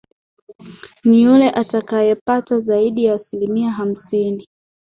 [1.03, 4.47] ni yule atakayepata zaidi ya asilimia hamsini